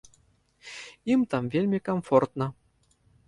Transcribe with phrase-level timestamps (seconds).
[1.17, 2.47] Ім там вельмі камфортна.